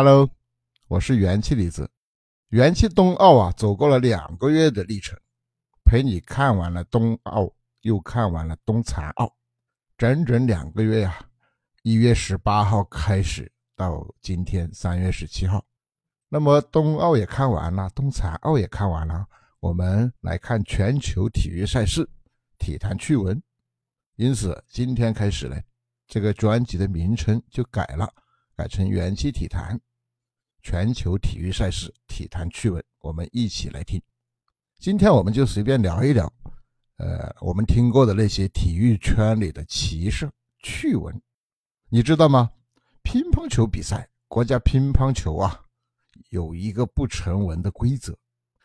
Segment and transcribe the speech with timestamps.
[0.00, 0.30] Hello，
[0.86, 1.90] 我是元气李子。
[2.50, 5.18] 元气冬奥啊，走过了两个月的历程，
[5.84, 9.36] 陪你看完了冬奥，又看完了冬残奥，
[9.96, 11.18] 整整两个月呀。
[11.82, 15.64] 一月十八号开始到今天三月十七号，
[16.28, 19.26] 那么冬奥也看完了，冬残奥也看完了，
[19.58, 22.08] 我们来看全球体育赛事，
[22.56, 23.42] 体坛趣闻。
[24.14, 25.60] 因此，今天开始呢，
[26.06, 28.08] 这个专辑的名称就改了。
[28.56, 29.80] 改成元气体坛，
[30.70, 33.98] 全球体育赛事、体坛趣闻，我们一起来听。
[34.78, 36.30] 今天我们就随便聊一聊，
[36.98, 41.18] 呃，我们听过的那些体育圈里的奇事趣闻。
[41.88, 42.50] 你知道吗？
[43.02, 45.58] 乒乓球比赛，国家乒乓球啊，
[46.28, 48.14] 有一个不成文的规则，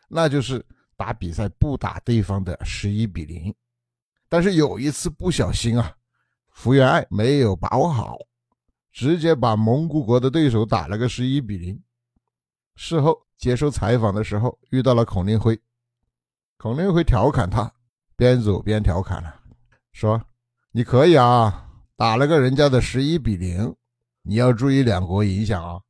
[0.10, 0.62] 那就是
[0.98, 3.56] 打比赛不打对方的十一比零。
[4.28, 5.96] 但是有一次不小心啊，
[6.52, 8.18] 福原爱没有把握好。
[8.92, 11.82] 直接把蒙古国的对手打了个十一比零。
[12.76, 15.60] 事后接受采访的时候，遇到了孔令辉，
[16.58, 17.72] 孔令辉调侃他，
[18.16, 19.34] 边走边调侃了，
[19.92, 20.22] 说
[20.72, 23.76] ：“你可以啊，打了个人家的十一比零，
[24.22, 25.82] 你要注意两国影响啊。”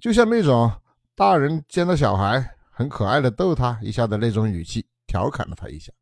[0.00, 0.70] 就像那种
[1.14, 5.92] 大人见到小孩很可爱的逗他一下的那种语气，调侃了他一下。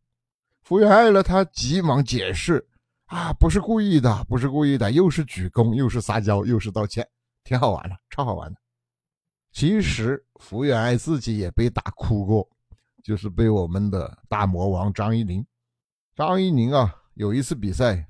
[0.63, 2.67] 福原爱呢，他急忙解释。
[3.07, 7.07] 啊，不是故意的，不是故意的，又是鞠躬，又是撒娇，又是道歉，
[7.45, 8.59] 挺好玩的，超好玩的。
[9.53, 12.49] 其实福原爱自己也被打哭过，
[13.03, 15.45] 就是被我们的大魔王张怡宁。
[16.17, 18.09] 张怡宁啊，有一次比赛，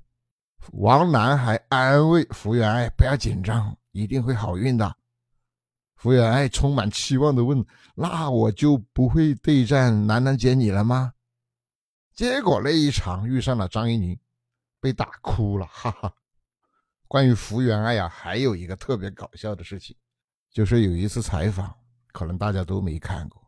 [0.73, 4.97] 王楠还安慰福原爱不要紧张，一定会好运的。
[5.97, 11.13] 福原爱充满期望的问：“那我就不会对战楠楠姐你了吗？”
[12.15, 14.19] 结果那一场遇上了张怡宁。
[14.81, 16.13] 被打哭了，哈哈。
[17.07, 19.95] 关于福原爱呀，还有一个特别搞笑的事情，
[20.53, 21.75] 就是有一次采访，
[22.13, 23.41] 可能大家都没看过，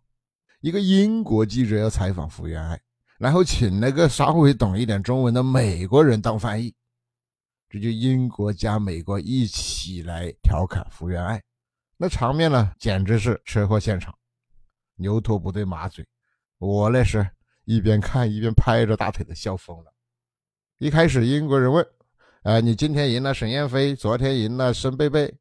[0.60, 2.80] 一个英国记者要采访福原爱，
[3.18, 6.74] 然后请那个稍微懂一点中文的美国人当翻译，
[7.68, 11.42] 这就英国加美国一起来调侃福原爱，
[11.98, 14.14] 那场面呢，简直是车祸现场，
[14.96, 16.06] 牛头不对马嘴，
[16.58, 17.28] 我那是
[17.64, 19.92] 一边看一边拍着大腿的笑疯了。
[20.78, 21.86] 一开始，英国人问
[22.44, 25.32] ：“呃，你今天赢了沈燕飞，昨天赢了申贝贝，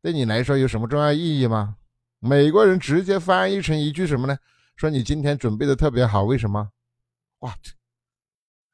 [0.00, 1.76] 对你来说有什么重要意义吗？”
[2.20, 4.36] 美国人直接翻译成一句什么呢？
[4.76, 6.70] 说：“你今天准备的特别好，为什么
[7.38, 7.58] ？”What？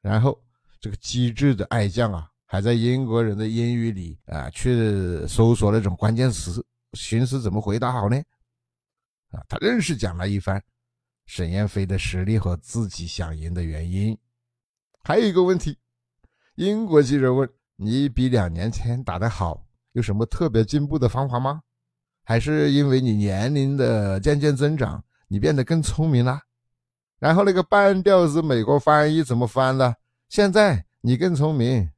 [0.01, 0.43] 然后
[0.79, 8.17] 这个机智的爱将啊，还在英国人的英语里啊去搜索那种关键词，寻思怎么回答好呢？
[9.31, 10.63] 啊，他硬是讲了一番
[11.25, 14.17] 沈燕飞的实力和自己想赢的原因。
[15.03, 15.77] 还有一个问题。
[16.55, 19.64] 英国记者问：“你比两年前打得好，
[19.95, 21.61] 有什么特别进步的方法吗？
[22.21, 26.41] 还是因为你年龄的渐渐增长，你变得更聪明了？”
[27.17, 29.95] 然后那个半吊子美国翻译怎么翻的？
[30.27, 31.89] 现在你更聪明，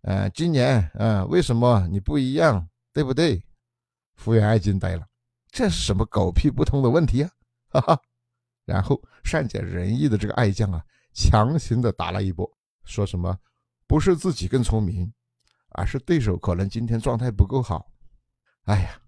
[0.00, 2.66] 嗯，今年，嗯，为什么你不一样？
[2.94, 3.44] 对不对？
[4.14, 5.06] 福原爱惊呆了，
[5.50, 7.30] 这是什么狗屁不通的问题啊！
[7.68, 8.00] 哈哈。
[8.64, 10.82] 然后善解人意的这个爱将啊，
[11.12, 12.50] 强行的打了一波，
[12.84, 13.38] 说什么？
[13.86, 15.12] 不是自己更聪明，
[15.76, 17.86] 而是对手可能今天状态不够好。
[18.64, 19.00] 哎呀，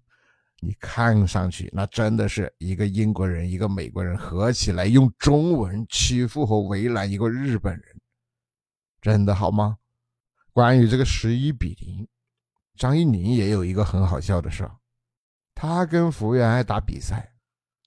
[0.59, 7.83] 你看上去那真的是一个英国人，一个美国人合起来用中文欺负和为难一个日本人，
[9.01, 9.77] 真的好吗？
[10.53, 12.07] 关于这个十一比零，
[12.75, 14.75] 张怡宁也有一个很好笑的事儿
[15.55, 17.33] 他跟福原爱打比赛，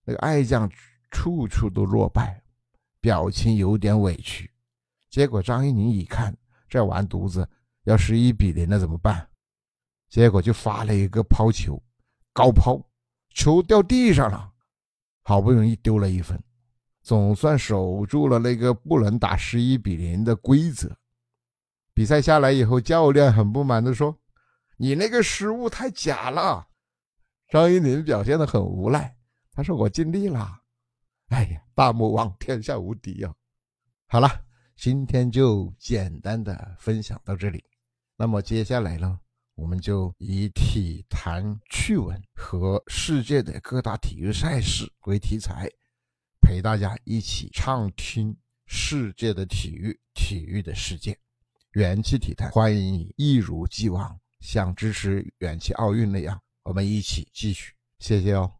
[0.04, 0.70] 那个爱将
[1.10, 2.43] 处处都落败，
[3.00, 4.50] 表情有点委屈。
[5.09, 6.37] 结果张怡宁一看。
[6.69, 7.47] 这完犊子，
[7.84, 9.28] 要十一比零了怎么办？
[10.09, 11.82] 结果就发了一个抛球，
[12.32, 12.81] 高抛，
[13.34, 14.53] 球掉地上了，
[15.22, 16.41] 好不容易丢了一分，
[17.03, 20.97] 总算守住了那个不能打十一比零的规则。
[21.93, 24.17] 比赛下来以后，教练很不满的说
[24.78, 26.69] ：“你那个失误太假了。”
[27.49, 29.17] 张怡宁表现的很无奈，
[29.52, 30.61] 他说：“我尽力了。”
[31.31, 33.35] 哎呀，大魔王天下无敌呀！
[34.06, 34.44] 好了。
[34.75, 37.62] 今天就简单的分享到这里，
[38.17, 39.19] 那么接下来呢，
[39.55, 45.69] 我们就以体坛趣闻和世界的各大体育赛事为题材，
[46.41, 48.37] 陪大家一起畅听
[48.67, 51.19] 世界的体育，体育的世界。
[51.73, 58.53] 元气体坛欢迎你一如既往，像支持元气奥运那样，我们一起继续，谢谢哦。